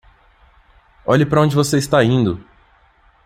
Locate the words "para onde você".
1.27-1.77